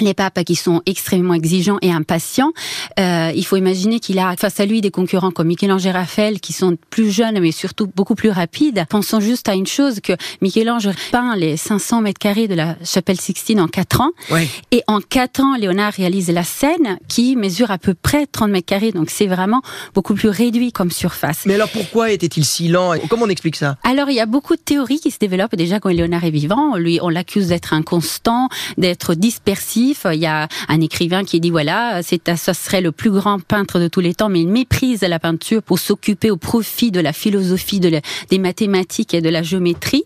[0.00, 2.52] les papes qui sont extrêmement exigeants et impatients.
[2.98, 6.40] Euh, il faut imaginer qu'il a face à lui des concurrents comme Michel-Ange et Raphaël
[6.40, 8.84] qui sont plus jeunes mais surtout beaucoup plus rapides.
[8.88, 13.20] Pensons juste à une chose que Michel-Ange peint les 500 mètres carrés de la chapelle
[13.20, 14.10] Sixtine en 4 ans.
[14.30, 14.48] Ouais.
[14.70, 18.66] Et en 4 ans, Léonard réalise la scène qui mesure à peu près 30 mètres
[18.66, 18.92] carrés.
[18.92, 19.62] Donc c'est vraiment
[19.94, 21.46] beaucoup plus réduit comme surface.
[21.46, 23.76] Mais alors pourquoi était-il si lent Comment on explique ça?
[23.84, 26.76] Alors, il y a beaucoup de théories qui se développent déjà quand Léonard est vivant.
[26.76, 30.06] Lui, on l'accuse d'être inconstant, d'être dispersif.
[30.12, 33.78] Il y a un écrivain qui dit voilà, c'est ça serait le plus grand peintre
[33.78, 37.12] de tous les temps, mais il méprise la peinture pour s'occuper au profit de la
[37.12, 40.04] philosophie, de des mathématiques et de la géométrie.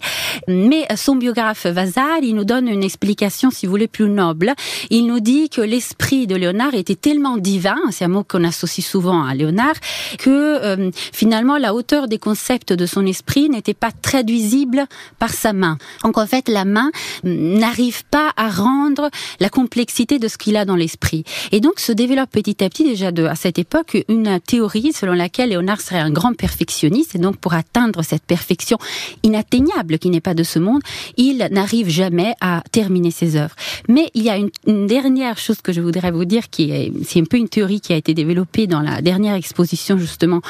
[0.48, 4.52] Mais son biographe Vasari il nous donne une explication, si vous voulez, plus noble.
[4.90, 8.86] Il nous dit que l'esprit de Léonard était tellement divin, c'est un mot qu'on associe
[8.86, 9.74] souvent à Léonard,
[10.18, 14.86] que euh, finalement la hauteur des concepts de son esprit n'était pas traduisible
[15.18, 15.78] par sa main.
[16.02, 16.90] Donc en fait, la main
[17.24, 18.95] n'arrive pas à rendre
[19.40, 21.24] la complexité de ce qu'il a dans l'esprit.
[21.52, 25.50] Et donc se développe petit à petit déjà à cette époque une théorie selon laquelle
[25.50, 28.78] Léonard serait un grand perfectionniste et donc pour atteindre cette perfection
[29.22, 30.82] inatteignable qui n'est pas de ce monde,
[31.16, 33.54] il n'arrive jamais à terminer ses œuvres.
[33.88, 37.20] Mais il y a une, dernière chose que je voudrais vous dire qui est, c'est
[37.20, 40.40] un peu une théorie qui a été développée dans la dernière exposition justement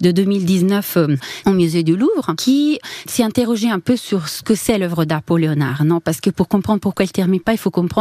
[0.00, 4.54] de 2019 euh, au musée du Louvre, qui s'est interrogé un peu sur ce que
[4.54, 7.70] c'est l'œuvre d'art Léonard, non Parce que pour comprendre pourquoi il termine pas, il faut
[7.70, 7.93] comprendre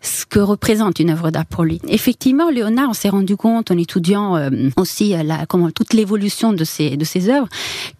[0.00, 1.80] ce que représente une œuvre d'art pour lui.
[1.88, 6.52] Effectivement, Léonard, on s'est rendu compte en étudiant euh, aussi euh, la, comment, toute l'évolution
[6.52, 7.48] de ses, de ses œuvres,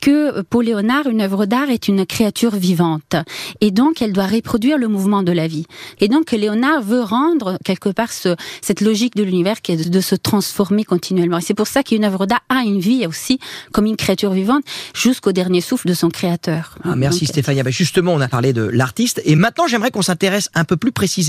[0.00, 3.16] que euh, pour Léonard, une œuvre d'art est une créature vivante.
[3.60, 5.66] Et donc, elle doit reproduire le mouvement de la vie.
[6.00, 9.88] Et donc, Léonard veut rendre quelque part ce, cette logique de l'univers qui est de,
[9.88, 11.38] de se transformer continuellement.
[11.38, 13.38] Et c'est pour ça qu'une œuvre d'art a une vie aussi
[13.72, 14.64] comme une créature vivante
[14.94, 16.76] jusqu'au dernier souffle de son créateur.
[16.84, 17.62] Ah, merci Donc, Stéphania.
[17.62, 20.92] Ben, justement, on a parlé de l'artiste et maintenant j'aimerais qu'on s'intéresse un peu plus
[20.92, 21.19] précisément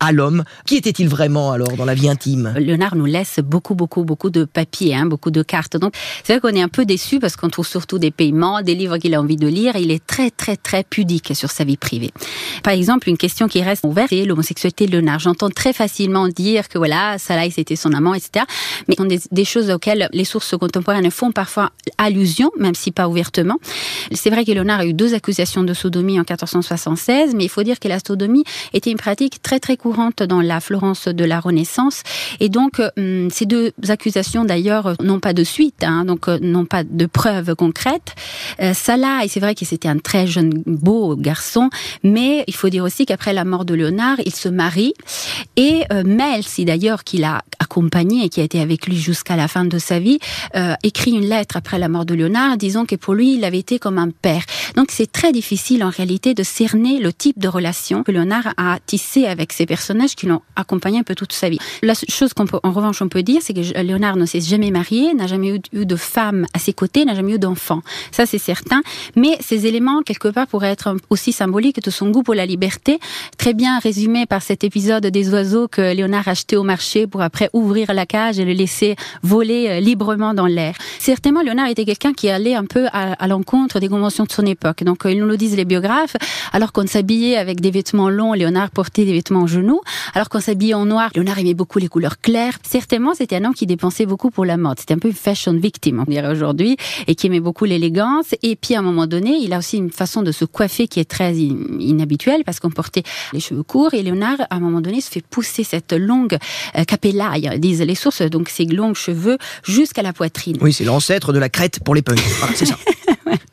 [0.00, 0.44] à l'homme.
[0.66, 2.54] Qui était-il vraiment alors dans la vie intime?
[2.56, 5.76] Léonard nous laisse beaucoup, beaucoup, beaucoup de papiers, hein, beaucoup de cartes.
[5.76, 5.94] Donc,
[6.24, 8.98] c'est vrai qu'on est un peu déçu parce qu'on trouve surtout des paiements, des livres
[8.98, 9.76] qu'il a envie de lire.
[9.76, 12.10] Il est très, très, très pudique sur sa vie privée.
[12.62, 15.18] Par exemple, une question qui reste ouverte, c'est l'homosexualité de Léonard.
[15.18, 18.44] J'entends très facilement dire que voilà, Salah, c'était son amant, etc.
[18.88, 22.90] Mais ce sont des, des choses auxquelles les sources contemporaines font parfois allusion, même si
[22.90, 23.58] pas ouvertement.
[24.12, 27.62] C'est vrai que Léonard a eu deux accusations de sodomie en 1476, mais il faut
[27.62, 31.40] dire que la sodomie était une pratique très très courante dans la Florence de la
[31.40, 32.02] Renaissance.
[32.40, 36.64] Et donc, euh, ces deux accusations d'ailleurs n'ont pas de suite, hein, donc euh, n'ont
[36.64, 38.14] pas de preuves concrètes.
[38.60, 41.70] Euh, Salah, et c'est vrai que c'était un très jeune beau garçon,
[42.02, 44.94] mais il faut dire aussi qu'après la mort de Léonard, il se marie
[45.56, 49.48] et euh, Melzi d'ailleurs qui l'a accompagné et qui a été avec lui jusqu'à la
[49.48, 50.18] fin de sa vie,
[50.56, 53.58] euh, écrit une lettre après la mort de Léonard disant que pour lui il avait
[53.58, 54.42] été comme un père.
[54.76, 58.78] Donc c'est très difficile en réalité de cerner le type de relation que Léonard a
[58.86, 61.58] tissé avec ces personnages qui l'ont accompagné un peu toute sa vie.
[61.82, 64.70] La chose qu'on peut, en revanche, on peut dire, c'est que Léonard ne s'est jamais
[64.70, 67.82] marié, n'a jamais eu de femme à ses côtés, n'a jamais eu d'enfant.
[68.10, 68.82] Ça, c'est certain.
[69.16, 72.98] Mais ces éléments, quelque part, pourraient être aussi symboliques de son goût pour la liberté,
[73.38, 77.22] très bien résumé par cet épisode des oiseaux que Léonard a acheté au marché pour
[77.22, 80.74] après ouvrir la cage et le laisser voler euh, librement dans l'air.
[80.98, 84.82] Certainement, Léonard était quelqu'un qui allait un peu à, l'encontre des conventions de son époque.
[84.84, 86.16] Donc, euh, ils nous le disent les biographes,
[86.52, 89.80] alors qu'on s'habillait avec des vêtements longs, Léonard portait des vêtements en genoux,
[90.14, 92.58] alors qu'on s'habillait en noir, Léonard aimait beaucoup les couleurs claires.
[92.62, 94.78] Certainement, c'était un homme qui dépensait beaucoup pour la mode.
[94.78, 96.76] C'était un peu une fashion victime, on dirait aujourd'hui,
[97.06, 98.34] et qui aimait beaucoup l'élégance.
[98.42, 101.00] Et puis, à un moment donné, il a aussi une façon de se coiffer qui
[101.00, 105.00] est très inhabituelle parce qu'on portait les cheveux courts et Léonard, à un moment donné,
[105.00, 106.38] se fait pousser cette longue
[106.76, 110.58] euh, capellaille, disent les sources, donc ces longs cheveux jusqu'à la poitrine.
[110.60, 112.22] Oui, c'est l'ancêtre de la crête pour les punks.
[112.54, 112.78] c'est ça.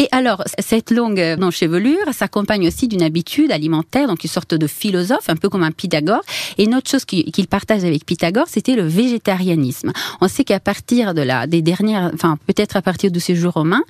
[0.00, 4.66] Et alors, cette longue non chevelure s'accompagne aussi d'une habitude alimentaire, donc une sorte de
[4.66, 6.22] philosophe, un peu comme un Pythagore.
[6.56, 9.92] Et une autre chose qu'il partage avec Pythagore, c'était le végétarianisme.
[10.22, 13.52] On sait qu'à partir de la, des dernières, enfin peut-être à partir de ses jours
[13.52, 13.82] romains,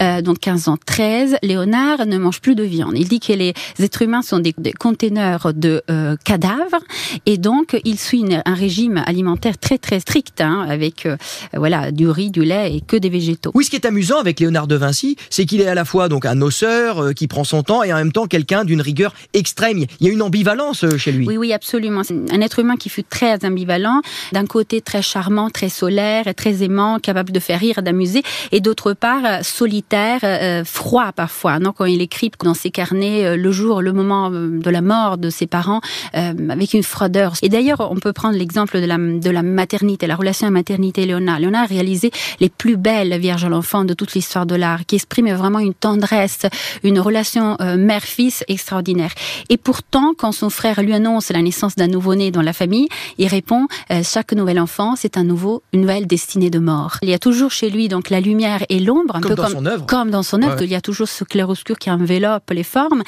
[0.00, 2.92] euh, donc 15 ans 13, Léonard ne mange plus de viande.
[2.94, 6.78] Il dit que les êtres humains sont des, conteneurs de euh, cadavres
[7.26, 11.16] et donc il suit un régime alimentaire très très strict, hein, avec euh,
[11.54, 13.50] voilà du riz, du lait et que des végétaux.
[13.54, 16.08] Oui, ce qui est amusant avec Léonard de Vinci, c'est qu'il est à la fois
[16.08, 19.14] donc un osseur euh, qui prend son temps et en même temps quelqu'un d'une rigueur
[19.32, 19.84] extrême.
[20.00, 21.26] Il y a une ambivalence euh, chez lui.
[21.26, 22.02] Oui, oui, absolument.
[22.30, 24.00] Un être humain qui fut très ambivalent.
[24.32, 28.92] D'un côté très charmant, très solaire, très aimant, capable de faire rire, d'amuser, et d'autre
[28.92, 30.20] part euh, solitaire,
[30.64, 31.58] froid parfois.
[31.58, 35.30] Non, quand il écrit dans ses carnets le jour, le moment de la mort de
[35.30, 35.80] ses parents,
[36.12, 37.34] avec une froideur.
[37.42, 41.38] Et d'ailleurs, on peut prendre l'exemple de la, de la maternité, la relation à maternité-Léonard.
[41.38, 44.96] Léonard a réalisé les plus belles Vierges à l'enfant de toute l'histoire de l'art, qui
[44.96, 46.46] expriment vraiment une tendresse,
[46.82, 49.12] une relation euh, mère-fils extraordinaire.
[49.48, 52.88] Et pourtant, quand son frère lui annonce la naissance d'un nouveau-né dans la famille,
[53.18, 56.98] il répond euh, chaque nouvel enfant, c'est un nouveau, une nouvelle destinée de mort.
[57.02, 59.44] Il y a toujours chez lui donc la lumière et l'ombre, un comme peu dans
[59.44, 59.86] comme, son œuvre.
[59.86, 60.62] comme dans son œuvre.
[60.62, 63.02] Il y a toujours ce clair-obscur qui enveloppe les formes.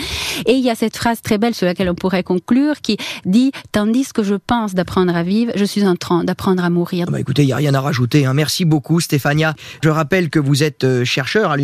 [0.47, 3.53] Et il y a cette phrase très belle sur laquelle on pourrait conclure qui dit
[3.73, 7.07] tandis que je pense d'apprendre à vivre, je suis en train d'apprendre à mourir.
[7.09, 8.27] Ah bah écoutez, il n'y a rien à rajouter.
[8.27, 8.35] Hein.
[8.35, 9.55] Merci beaucoup, Stéphania.
[9.83, 11.57] Je rappelle que vous êtes euh, chercheur à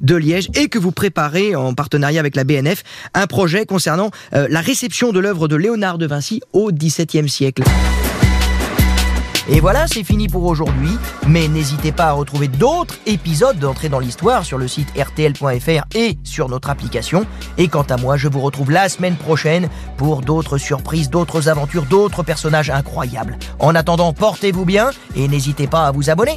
[0.00, 2.82] de Liège et que vous préparez en partenariat avec la BNF
[3.14, 7.62] un projet concernant euh, la réception de l'œuvre de Léonard de Vinci au XVIIe siècle.
[9.50, 10.90] Et voilà, c'est fini pour aujourd'hui.
[11.26, 16.18] Mais n'hésitez pas à retrouver d'autres épisodes d'entrée dans l'histoire sur le site rtl.fr et
[16.22, 17.24] sur notre application.
[17.56, 21.86] Et quant à moi, je vous retrouve la semaine prochaine pour d'autres surprises, d'autres aventures,
[21.86, 23.38] d'autres personnages incroyables.
[23.58, 26.36] En attendant, portez-vous bien et n'hésitez pas à vous abonner.